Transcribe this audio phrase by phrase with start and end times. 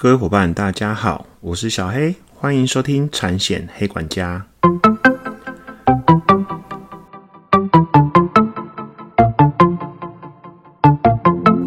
[0.00, 4.46] 各位伙伴，大家好，我是小黑，欢迎收听产险黑管家。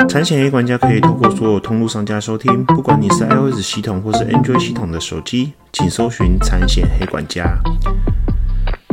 [0.08, 7.60] 产险黑管家可以透过所有通路商家收听，不管你是 iOS 系统或是 Android 系统的手机，请搜寻产险黑管家。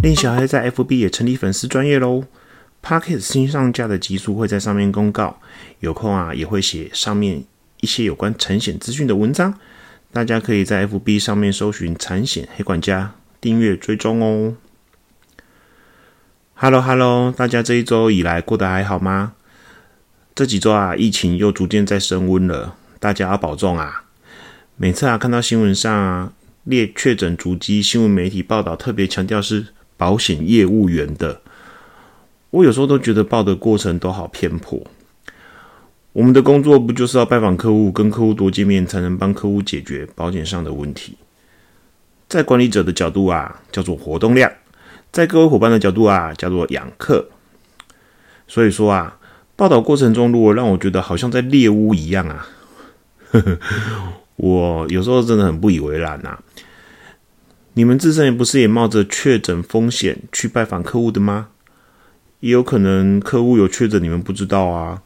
[0.03, 2.25] 令小黑在 FB 也成立粉丝专业喽。
[2.83, 5.39] Pocket 新上架的集数会在上面公告，
[5.79, 7.45] 有空啊也会写上面
[7.81, 9.55] 一些有关产险资讯的文章，
[10.13, 14.57] 大家可以在 FB 上面搜寻产险黑管家，订阅追踪哦。
[16.55, 19.35] Hello Hello，大家这一周以来过得还好吗？
[20.35, 24.05] 这几周啊，疫情又逐渐在升温了，大家要保重啊。
[24.77, 26.33] 每次啊看到新闻上啊
[26.65, 31.41] 列确诊足迹，新闻媒体报道特别强调是保险业务员的。
[32.51, 34.85] 我有时候都觉得报的过程都好偏颇。
[36.19, 41.17] 我们的工作不就是要拜访客户，跟客户多见面，才能帮客户解决保险上的问题？
[42.29, 44.51] 在管理者的角度啊，叫做活动量；
[45.13, 47.29] 在各位伙伴的角度啊，叫做养客。
[48.49, 49.17] 所以说啊，
[49.55, 52.49] 报道过程中如果让我觉得好像在猎巫一样啊，
[53.31, 53.59] 呵 呵
[54.35, 56.37] 我有时候真的很不以为然呐。
[57.75, 61.51] 你们自身也不是也冒着确诊风险去拜访客户的吗？
[62.41, 65.01] 也有可能客户有确诊，你们不知道啊。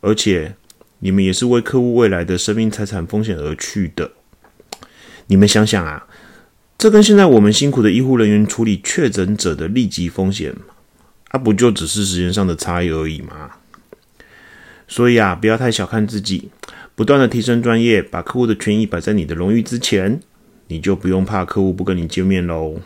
[0.00, 0.54] 而且
[1.00, 4.12] 你们也是为客户未来的生命财产风险而去的。
[5.26, 6.06] 你们想想啊，
[6.78, 10.54] 这跟现在我们辛苦的医护人员处理确诊者的立即风险，
[11.28, 13.50] 啊，不就只是时间上的差异而已吗？
[14.86, 16.48] 所以啊，不要太小看自己，
[16.94, 20.20] 不断的提升专业，把客户的权益摆在你的荣誉之前，
[20.68, 22.80] 你就不用怕客户不跟你见面喽。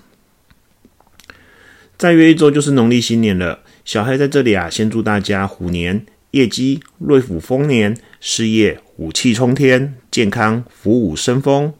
[1.96, 3.60] 再约一周就是农历新年了。
[3.84, 11.74] 小黑在这里啊，先祝大家虎年业绩瑞虎丰年，事业武气冲天，健康福武生风。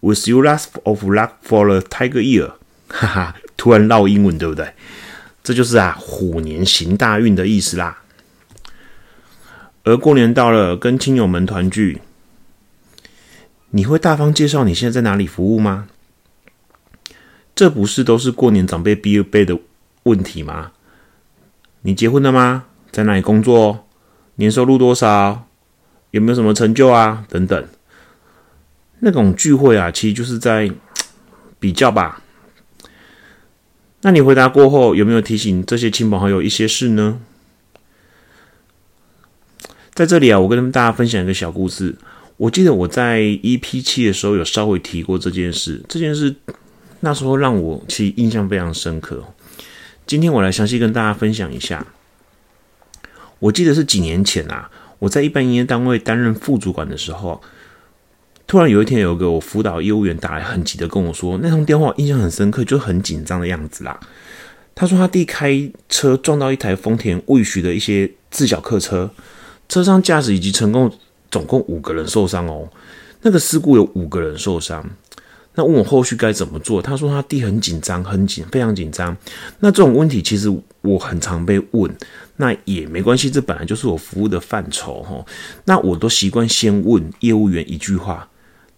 [0.00, 2.52] With you lots of luck for the tiger year，
[2.88, 4.74] 哈哈，突然绕英文对不对？
[5.42, 8.02] 这就是啊虎年行大运的意思啦。
[9.84, 12.02] 而过年到了，跟亲友们团聚，
[13.70, 15.88] 你会大方介绍你现在在哪里服务吗？
[17.54, 19.58] 这不是都是过年长辈必备的
[20.02, 20.72] 问题吗？
[21.80, 22.66] 你结婚了吗？
[22.90, 23.86] 在哪里工作？
[24.36, 25.46] 年收入多少？
[26.12, 27.24] 有没有什么成就啊？
[27.28, 27.68] 等等，
[28.98, 30.70] 那种聚会啊，其实就是在
[31.58, 32.22] 比较吧。
[34.02, 37.20] 那你回答过后，有没有提醒这些亲朋好友一些事呢？
[39.92, 41.96] 在这里啊，我跟大家分享一个小故事。
[42.38, 46.34] 我记得我在 EP 七的时候有稍微提过这件事，这件事
[47.00, 49.22] 那时候让我其实印象非常深刻。
[50.06, 51.86] 今天我来详细跟大家分享一下。
[53.40, 54.70] 我记得是几年前啊，
[55.00, 57.42] 我在一般营业单位担任副主管的时候，
[58.46, 63.98] 突然有一天有个我辅导业务员打来，很急的跟我说，那通电话印象很深刻，就很紧张的样子啦。
[64.74, 69.10] 他说他弟开车撞到一台丰田未许的一些自小客车，
[69.68, 70.90] 车上驾驶以及成功
[71.30, 72.68] 总共五个人受伤哦，
[73.22, 74.88] 那个事故有五个人受伤。
[75.54, 76.80] 那问我后续该怎么做？
[76.80, 79.16] 他说他弟很紧张，很紧，非常紧张。
[79.58, 80.48] 那这种问题其实
[80.82, 81.92] 我很常被问，
[82.36, 85.26] 那也没关系，这本来就是我服务的范畴哈。
[85.64, 88.28] 那我都习惯先问业务员一句话：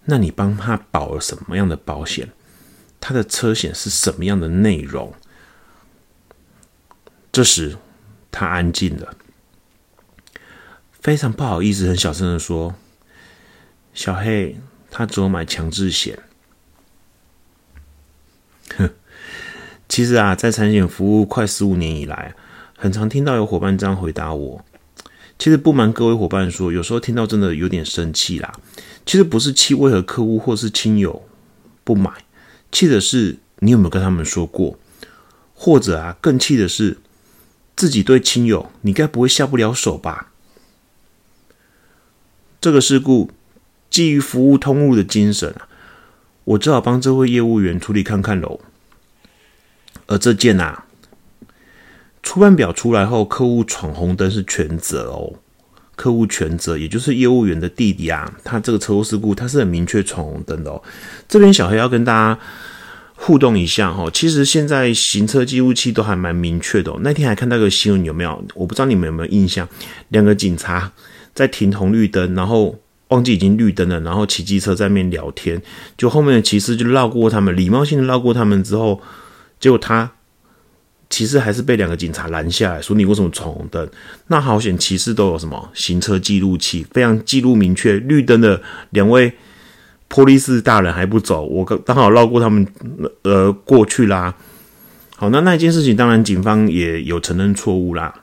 [0.05, 2.27] 那你帮他保了什么样的保险？
[2.99, 5.13] 他的车险是什么样的内容？
[7.31, 7.77] 这时
[8.31, 9.15] 他安静了，
[10.91, 12.73] 非常不好意思，很小声的说
[13.93, 14.57] ：“小黑，
[14.89, 16.17] 他只有买强制险。”
[18.77, 18.89] 哼，
[19.89, 22.35] 其实啊，在产险服务快十五年以来，
[22.77, 24.65] 很常听到有伙伴这样回答我。
[25.39, 28.53] 其实不瞒各位伙伴说，有时候听到真的有点生气啦。
[29.05, 31.27] 其实不是气为何客户或是亲友
[31.83, 32.11] 不买，
[32.71, 34.77] 气的是你有没有跟他们说过，
[35.53, 36.99] 或者啊，更气的是
[37.75, 40.31] 自己对亲友，你该不会下不了手吧？
[42.61, 43.31] 这个事故
[43.89, 45.67] 基于服务通路的精神啊。
[46.45, 48.59] 我只好帮这位业务员处理看看喽。
[50.07, 50.85] 而这件啊，
[52.21, 55.35] 出版表出来后，客户闯红灯是全责哦。
[55.95, 60.83] 客户全责，也就是业务员的弟弟啊，他这个车祸事故，他是很明确闯红灯的哦。
[61.29, 62.37] 这边小黑要跟大家
[63.15, 64.09] 互动一下哈。
[64.11, 66.93] 其实现在行车记录器都还蛮明确的。
[67.01, 68.43] 那天还看到个新闻，有没有？
[68.55, 69.69] 我不知道你们有没有印象，
[70.09, 70.91] 两个警察
[71.33, 72.77] 在停红绿灯，然后。
[73.09, 75.61] 忘记已经绿灯了，然后骑机车在面聊天，
[75.97, 79.01] 就后面的骑士就绕过他们，礼貌性的绕过他们之后，
[79.59, 80.11] 结果他
[81.09, 83.87] 骑士还是被两个警察拦下来，说你为什么闯红灯？
[84.27, 88.59] 那好险，骑士都有什么行车记录器，非常记录明确，绿灯的
[88.89, 89.33] 两位
[90.07, 92.67] 波利斯大人还不走，我刚刚好绕过他们
[93.21, 94.33] 呃过去啦。
[95.15, 98.13] 好，那那件事情，当然警方也有承认错误啦。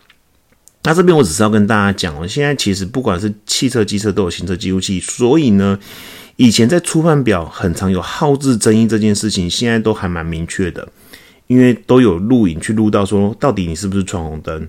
[0.82, 5.78] 那这边我只是要跟大家讲哦，现在其实不管是汽车、机车都有行车记录器，所以呢，
[6.36, 10.88] 以前在出判表很常有耗字争议这件事情，现在都还蛮明确的，
[11.48, 14.68] 因为都有录影去录到说到底你是不是闯红灯。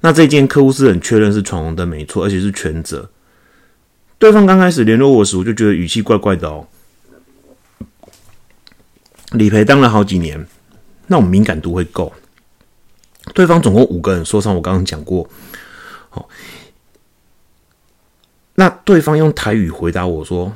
[0.00, 3.08] 那这件客户是很确认是闯红灯没错，而且是全责。
[4.18, 6.66] 对方刚开始联络我时，我就觉得语气怪怪的哦。
[9.32, 10.46] 理赔当了好几年，
[11.06, 12.12] 那种敏感度会够。
[13.34, 15.28] 对方总共五个人说唱，我刚刚讲过。
[16.08, 16.28] 好，
[18.54, 20.52] 那对方用台语回答我说：“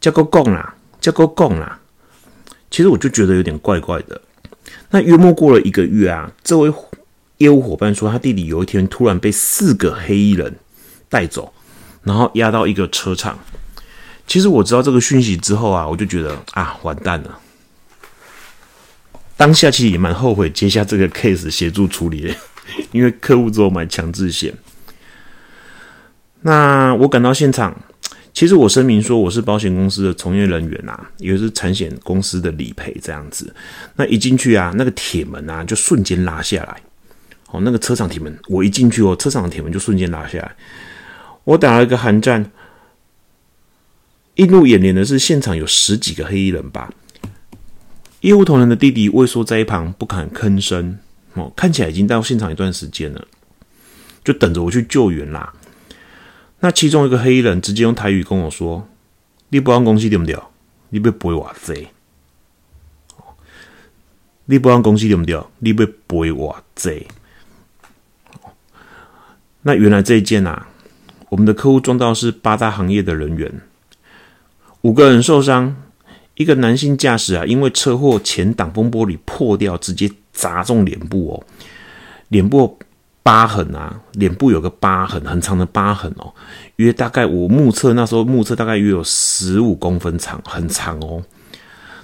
[0.00, 1.80] 叫够供啦，叫够供啦。”
[2.70, 4.20] 其实我就觉得有点怪怪的。
[4.90, 6.72] 那约莫过了一个月啊，这位
[7.38, 10.54] 业务伙伴说，他弟弟有一天突然被四个黑衣人
[11.08, 11.52] 带走，
[12.02, 13.38] 然后押到一个车场。
[14.26, 17.38] 其实我知道这个讯息之后啊，我就觉得啊，完蛋了。
[19.40, 22.34] 当下其实也蛮后悔接下这个 case 协助处理的，
[22.92, 24.52] 因为客户只有买强制险。
[26.42, 27.74] 那我赶到现场，
[28.34, 33.50] 其实我声明说我是保险公司的从业人员啊，也是产险公司的理赔这样子。
[33.96, 36.76] 那一进去啊，那个铁门啊就瞬间拉下来。
[37.50, 40.54] 哦，那个车厂铁门，我一进去哦，车厂的铁门就瞬间拉下来。
[41.44, 42.52] 我打了一个寒战，
[44.34, 46.92] 映入眼帘的是现场有十几个黑衣人吧。
[48.20, 50.98] 业务同仁的弟弟畏缩在一旁不敢吭声，
[51.34, 53.26] 哦，看起来已经到现场一段时间了，
[54.22, 55.54] 就等着我去救援啦。
[56.60, 58.86] 那其中一个黑衣人直接用台语跟我说
[59.48, 60.38] ：“你不安公司对不对？
[60.90, 61.88] 你要赔我济？
[64.44, 65.42] 你不安公司对不对？
[65.60, 67.06] 你要赔我济？”
[69.62, 70.68] 那原来这一件啊，
[71.30, 73.62] 我们的客户撞到是八大行业的人员，
[74.82, 75.74] 五个人受伤。
[76.40, 81.44] 一个男性驾驶啊，因为车祸前挡风玻璃破掉，直接砸中脸部哦，
[82.28, 82.78] 脸部
[83.22, 86.32] 疤痕啊，脸部有个疤痕，很长的疤痕哦，
[86.76, 91.22] 约大概我目测那时候目测大概约有十五公分长，很长哦。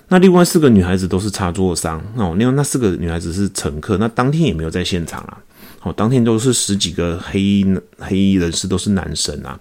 [0.08, 5.38] 那另外四个女孩子都是擦挫伤哦，另外那四个女孩子是乘客，那当天也没有在现场啊。
[5.80, 7.66] 哦，当天都是十几个黑衣
[7.98, 9.58] 黑衣人士都是男生啊。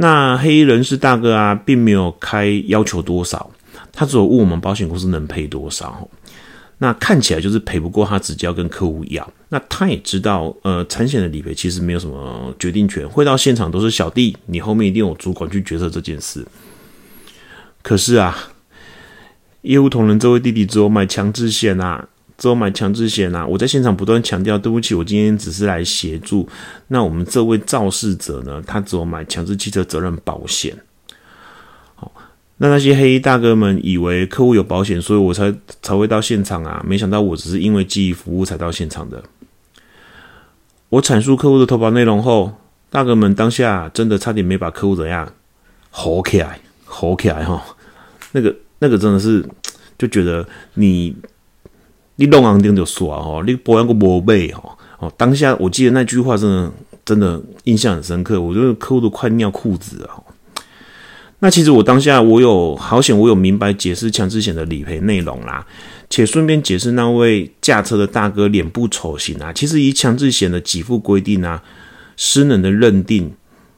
[0.00, 3.50] 那黑衣人士大哥啊，并没有开要求多少，
[3.92, 6.08] 他只有问我们保险公司能赔多少。
[6.78, 9.28] 那看起来就是赔不过，他直接要跟客户要。
[9.48, 16.46] 那他也知道，呃，产险的理赔其实没有什么决定权，会到现场都是小弟，你后面一定有主管去决策这件事。
[17.82, 18.38] 可是啊，
[19.62, 22.08] 业务同仁这位弟弟只有买强制险啊。
[22.38, 23.44] 只有买强制险啊！
[23.44, 26.48] 我在现场不断强调，对不起，我今天只是来协助。
[26.86, 28.62] 那我们这位肇事者呢？
[28.64, 30.72] 他只有买强制汽车责任保险。
[31.96, 32.12] 好，
[32.58, 35.52] 那那些黑衣大哥们以为客户有保险，所以我才
[35.82, 36.80] 才会到现场啊！
[36.86, 39.20] 没想到我只是因为记忆服务才到现场的。
[40.90, 42.52] 我阐述客户的投保内容后，
[42.88, 45.32] 大哥们当下真的差点没把客户怎样
[45.90, 47.60] 吼起来，吼起来哈！
[48.30, 49.44] 那个那个真的是
[49.98, 51.16] 就觉得你。
[52.20, 56.72] 你弄昂定就说哦，你保养个无背哦哦，当下我记得那句话真的
[57.04, 60.10] 真的印象很深刻，我觉得客户都快尿裤子了。
[61.38, 65.64] 那其实我当下我有好险，我有明白解释强制险的理赔内容啦，
[66.10, 71.62] 且顺便解释那位驾车的大哥脸部丑型啊，其实以强制险的给付规定啊，
[72.16, 73.32] 失能的认定，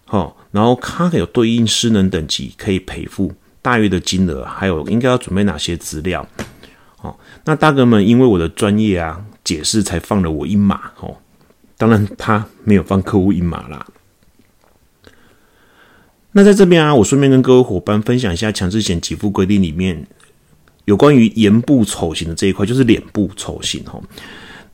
[0.08, 3.30] 哦，然后它有对应失能等级可以赔付
[3.60, 6.26] 大约的金额，还有应该要准备哪些资料。
[7.50, 11.16] 那大哥们因为我的专业啊解释，才放了我一马哦。
[11.76, 13.84] 当然他没有放客户一马啦。
[16.30, 20.06] 那在这边啊，我顺便跟各位伙伴分享一下强制险给付规定里面
[20.84, 24.00] 有关于颜部丑型的这一块，就是脸部丑型哦。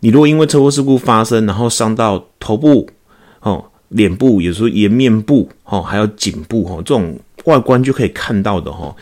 [0.01, 2.87] 你如果因为车祸事故发生，然后伤到头部
[3.41, 8.95] 哦、脸部，有时候颜面部哦，还有颈部哦，这种外观就可以看到的哈。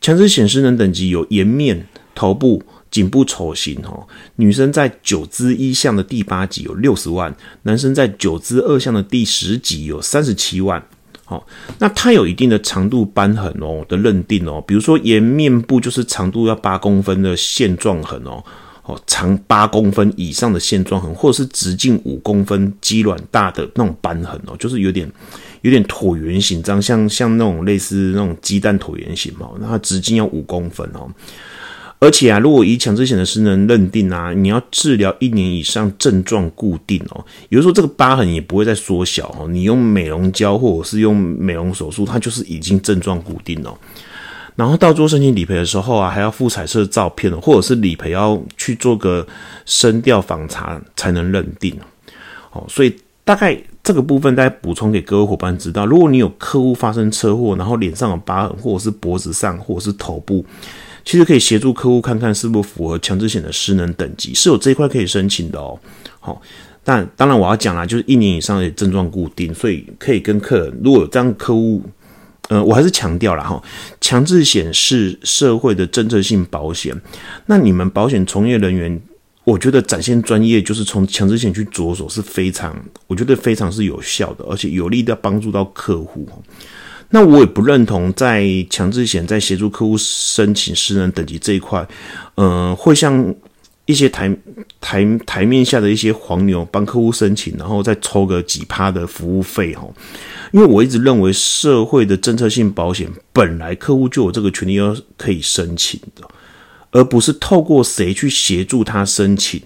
[0.00, 1.86] 强制险失能等级有颜面。
[2.16, 2.62] 头部、
[2.94, 10.80] 颈部丑型哦，女生在九姿一项的第八级有六十万，男生在九姿二项的第十级有三十七万。
[11.24, 11.44] 好，
[11.80, 18.40] 那它有一定的长度瘢痕哦的认定哦，比如说沿面部就是长度要八公分的线状痕哦，
[18.84, 25.10] 哦长八公分以上的线状痕，或者是直径五公分、肌卵大的那种瘢痕哦，就是有点
[25.62, 31.10] 有点椭圆形，这样像像那种类似那种鸡蛋椭圆形嘛，那它直径要五公分哦。
[32.04, 39.48] 而且啊，如果以强制险的失能认定啊，你要治疗一年以上，症状固定哦，也就是说这个疤痕也不会再缩小哦。
[39.48, 43.74] 你用美容胶或者是用美容手术，它就是已经症状固定哦。
[44.54, 49.26] 然后到做申请理赔的时候啊，还要附彩色照片哦或者是理赔要去做个
[49.64, 51.74] 声调访查才能认定
[52.52, 52.62] 哦。
[52.68, 52.94] 所以
[53.24, 60.44] 大概这个部分再补充给各位伙伴知道，如果你有客户发生车祸，然后脸上有疤痕，或者是脖子上，或者是头部。
[61.04, 65.78] 其实可以协助客户看看是否符合强制险的失能等级，是有这一块可以申请的哦。
[66.18, 66.40] 好，
[66.82, 71.82] 但当然我要讲啦，就是一年以上的症状固定，所以可以跟客人，如果有这样客户，
[72.48, 73.62] 呃，我还是强调了哈，
[74.00, 76.94] 强制险是社会的政策性保险，
[77.46, 79.00] 那你们保险从业人员，
[79.44, 82.74] 我觉得展现专业就是从强制险去着手是非常，
[83.06, 86.26] 我觉得非常是有效的，而且有利的帮助到客户。
[87.14, 91.86] 那我也不认同，在强制险在协助客户申请私人等级这一块，
[92.34, 93.32] 嗯，会像
[93.86, 94.36] 一些台
[94.80, 99.86] 台台面下的一些黄牛帮客户申请，然后再抽个几趴的服务费哈。
[100.50, 106.26] 因为我一直认为，社会的政策性保险本来客户就有这个权利要可以申请的，
[106.90, 109.62] 而不是透过谁去协助他申请。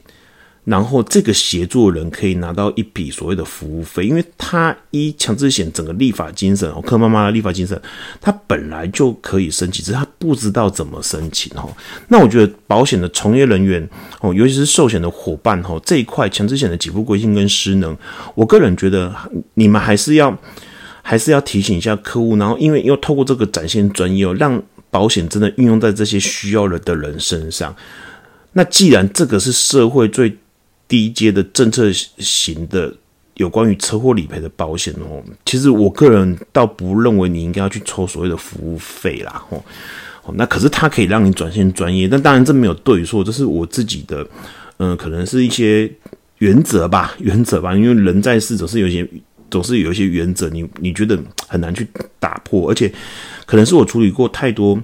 [0.68, 7.80] 然后这个协作人可以拿到一笔所谓的服务费，因为他依强制险整个立法精神哦，柯妈妈的立法精神，
[8.20, 11.74] 他本来就可以申请，只是他不知道怎么申请哦。
[12.08, 13.88] 那我觉得保险的从业人员
[14.20, 17.96] 哦，尤其是寿险的伙伴哈，这一块强制险的给付规定跟失能，
[18.34, 19.10] 我个人觉得
[19.54, 20.36] 你们还是要
[21.00, 27.74] 还是要提醒一下客户，然后因为要透过这个展现专业哦，让保险真的运用在这些需要了的人身上。
[28.52, 30.36] 那既然这个是社会最
[30.88, 32.92] 低阶的政策型的
[33.34, 39.62] 有关于车祸理赔的保险哦，其实我个人倒不认为你应该要去抽所谓的服务费啦，哦，
[40.34, 44.26] 那可是它可以让你转型专业，但当然这没有对错，这是我自己的，
[44.78, 45.88] 嗯，可能是一些
[46.38, 49.08] 原则吧， 原则吧，因为人在世总是有一些，
[49.50, 51.16] 总是有一些原则，你你觉得
[51.46, 51.86] 很难去
[52.18, 52.92] 打破，而且
[53.46, 54.76] 可能是我处理过太多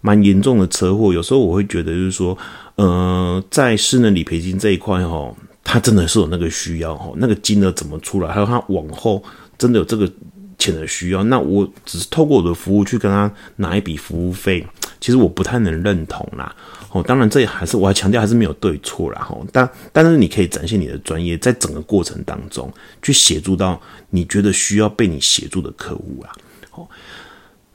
[0.00, 2.36] 蛮严重的车祸，有时候我会觉得就是说。
[2.76, 8.30] 呃，在失能理赔金这一块哈，他真的是有那个需要哈，那个金额怎么出来？
[8.30, 9.22] 还有他往后
[9.56, 10.10] 真的有这个
[10.58, 14.66] 钱的需要，那我只是透过我的服务去跟他拿一笔服务费，
[15.00, 16.54] 其实我不太能认同啦。
[16.92, 19.22] 哦，当然这还是我还强调还是没有对错啦。
[19.22, 23.80] 哈，但但是你可以展现你的专业，在整个过程当中去协助到
[24.10, 26.30] 你觉得需要被你协助的客户啦。
[26.70, 26.86] 好。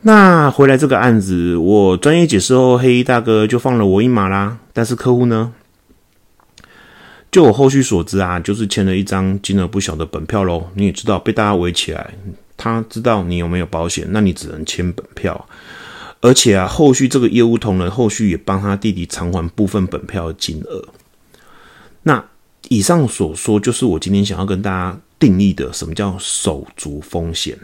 [0.04, 4.58] 那回来这个案子，我专业解释后，黑衣大哥就放了我一马啦。
[4.74, 5.54] 但是客户呢，
[7.32, 10.70] 就我后续所知啊，就是签了一张金额不小的本票喽。
[10.74, 12.16] 你也知道，被大家围起来，
[12.58, 15.48] 他知道你有没有保险，那你只能签本票。
[16.20, 20.84] 而且啊，后续这个业务同仁后续也帮他弟弟偿还部分本票金额。
[22.02, 22.26] 那
[22.70, 27.56] 以上所说，就是我今天想要跟大家定义的什么叫手足风险。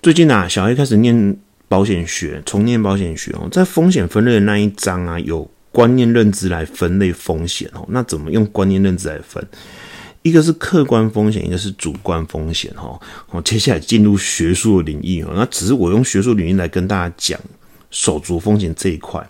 [0.00, 1.36] 最近啊，小黑开始念
[1.66, 7.84] 保险学，重念保险学哦，在风险分类的那一章啊，有观念认知来分类风险哦。
[7.88, 9.44] 那怎么用观念认知来分？
[10.22, 12.98] 一个是客观风险，一个是主观风险哈。
[13.30, 17.38] 哦，接下来进入学术领域哦，那只是我用学术领域来跟大家讲
[17.90, 19.28] 手足风险这一块。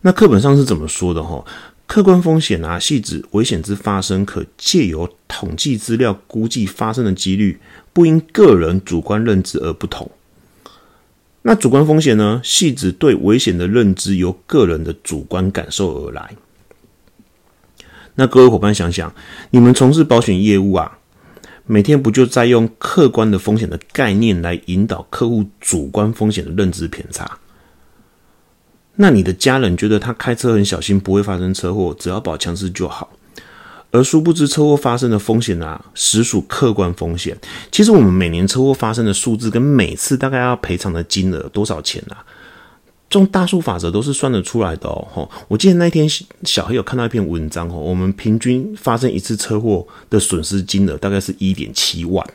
[0.00, 1.44] 那课本上是怎么说的哈？
[1.92, 7.60] 客观风险啊，系指危险之发生，可借由统计资料估计发生的几率，
[7.92, 10.10] 不因个人主观认知而不同。
[11.42, 16.34] 那主观风险呢，系指对危险的认知由个人的主观感受而来。
[18.14, 19.14] 那各位伙伴想想，
[19.50, 20.96] 你们从事保险业务啊，
[21.66, 27.38] 每天不就在用客观的风险的概念来引导客户主观风险的认知偏差？
[28.96, 33.10] 那你的家人觉得他开车很小心，不会发生车祸，只要保强制就好。
[33.90, 37.36] 而殊不知车祸发生的风险啊，实属客观风险。
[37.70, 42.24] 其实我们每年车祸发生的数字跟每次大概要赔偿的金额多少钱啊？
[43.10, 45.28] 这种大数法则都是算得出来的哦。
[45.46, 46.08] 我记得那天
[46.44, 52.26] 小黑有看到一篇文章哦，我们平均发生一次车祸的损失金额大概是一点七万，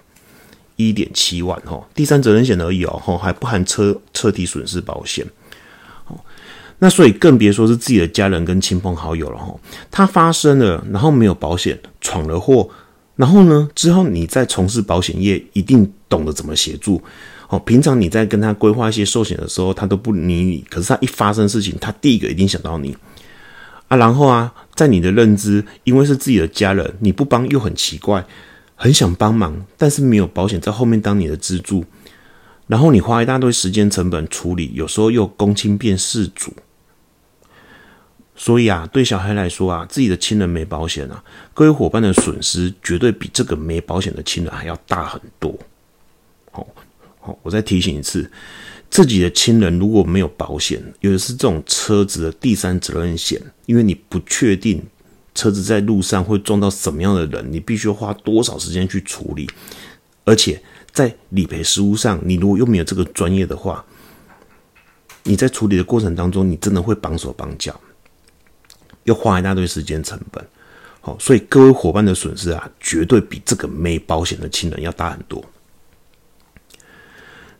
[0.75, 5.25] 一点七万哦，第三责任险而已哦，还不含车车体损失保险。
[6.79, 9.55] 那所以更别说是自己的家人跟亲朋好友了哈。
[9.89, 12.69] 他发生了，然后没有保险，闯了祸，
[13.15, 17.01] 然后呢，之后你再从事保险业，一定懂得怎么协助。
[17.49, 20.63] 哦，平常你在跟他规划一些寿险的时候，他都不理你。
[20.69, 22.95] 可是他一发生事情，他第一个一定想到你
[23.87, 23.97] 啊。
[23.97, 28.23] 然后啊，在你的认知，因为是自己的家人，你不帮又很奇怪，
[28.75, 31.83] 很想帮忙，但是没有保险在后面当你的支柱，
[32.67, 36.53] 然后你花一大堆时间成本处理，有时候又公亲变事主。
[38.39, 41.23] 所以啊，对小孩来说啊，自己的亲人没保险啊，
[41.55, 45.57] 各位伙伴的损失绝对比这个没保险的亲人还要大很多。
[46.51, 46.65] 好，
[47.19, 48.31] 好，我再提醒一次，
[48.91, 54.85] 自己的亲人如果没有保险，有的是这种车子的第三责任险，因为你不确定
[55.33, 59.49] 车子在路上会撞到什么样的人，你必须花多少时间去处理，
[60.25, 63.83] 而且在理赔实务上，你如果又没有这个专业的话，
[65.23, 67.81] 你在处理的过程当中，你真的会绑手绑脚。
[69.07, 70.45] 又花一大堆时间成本，
[70.99, 75.43] 好，所以各位伙伴的损失啊，绝对比这个没保险的亲人要大很多。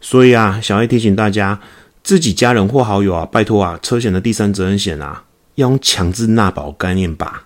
[0.01, 1.59] 所以啊，小 A 提醒大家，
[2.03, 5.23] 自己家人或好友啊，拜托啊，车险的第三责任险啊，
[5.55, 7.45] 要用强制纳保概念吧。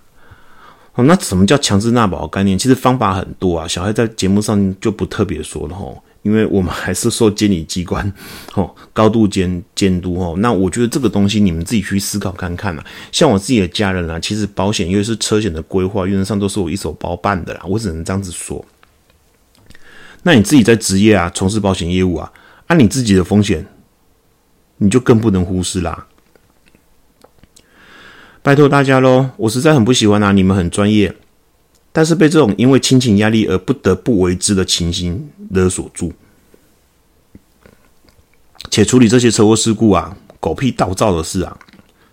[0.95, 2.57] 哦，那什么叫强制纳保概念？
[2.57, 6.03] 其实方法很多啊，小孩在节目上就不特别说了吼。
[6.23, 8.11] 因为我们还是受监理机关
[8.55, 12.85] 哦高度监监督哦，那我觉得这个东西你们自己去思考看看啦。
[13.11, 18.63] 像我自己的家人啊，其实保险因为是车险的规划，原则上都是我一手包办的啦，我只能这样子说。
[20.23, 22.31] 那你自己在职业啊，从事保险业务啊，
[22.67, 23.65] 按你自己的风险，
[24.77, 26.05] 你就更不能忽视啦。
[28.43, 31.15] 拜托大家喽，我实在很不喜欢啊，你们很专业。
[31.91, 36.13] 但是被这种因为亲情压力而不得不为之的情形勒索住，
[38.69, 41.57] 且处理这些车祸事故啊，狗屁倒灶的事啊，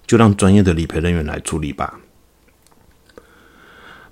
[0.06, 2.00] 就让专业的理赔人员来处理吧。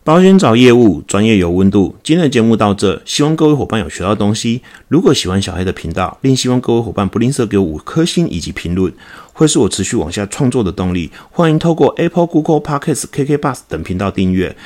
[0.05, 1.97] 保险找业务，专业有温度。
[2.05, 4.63] 今天的节目到这，希望各位伙伴有学到东西。
[4.87, 8.95] 如果喜欢小黑的频道，另希望各位伙伴不吝啬给我五颗星以及评论，
[9.33, 11.11] 会是我持续往下创作的动力。
[11.33, 14.57] 欢迎透过 Apple、Google Podcasts、KK Bus 等频道订阅。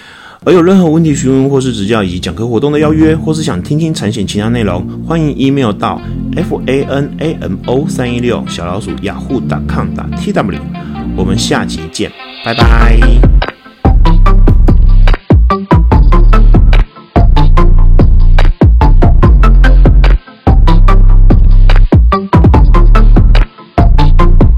[0.43, 6.01] 而有任何问题询问或是指教，以及讲课活动的邀约，或是想听听产险其他内容，欢迎 email 到
[6.35, 10.61] f a n a m o 三一六小老鼠雅虎 .com.TW。
[11.15, 12.11] 我们下集见，
[12.43, 12.99] 拜拜。